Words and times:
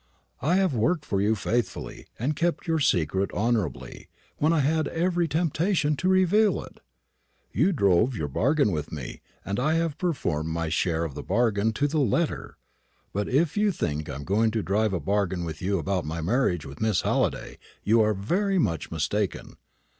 "I 0.41 0.55
have 0.55 0.73
worked 0.73 1.05
for 1.05 1.21
you 1.21 1.35
faithfully, 1.35 2.07
and 2.17 2.35
kept 2.35 2.65
your 2.65 2.79
secret 2.79 3.31
honourably, 3.33 4.07
when 4.39 4.51
I 4.51 4.61
had 4.61 4.87
every 4.87 5.27
temptation 5.27 5.95
to 5.97 6.09
reveal 6.09 6.63
it. 6.63 6.79
You 7.51 7.71
drove 7.71 8.15
your 8.15 8.27
bargain 8.27 8.71
with 8.71 8.91
me, 8.91 9.21
and 9.45 9.59
I 9.59 9.75
have 9.75 9.99
performed 9.99 10.49
my 10.49 10.69
share 10.69 11.03
of 11.03 11.13
the 11.13 11.21
bargain 11.21 11.71
to 11.73 11.87
the 11.87 11.99
letter. 11.99 12.57
But 13.13 13.29
if 13.29 13.55
you 13.55 13.71
think 13.71 14.09
I 14.09 14.15
am 14.15 14.23
going 14.23 14.49
to 14.49 14.63
drive 14.63 14.91
a 14.91 14.99
bargain 14.99 15.45
with 15.45 15.61
you 15.61 15.77
about 15.77 16.03
my 16.03 16.19
marriage 16.19 16.65
with 16.65 16.81
Miss 16.81 17.01
Halliday, 17.03 17.59
you 17.83 18.01
are 18.01 18.15
very 18.15 18.57
much 18.57 18.89
mistaken. 18.89 19.55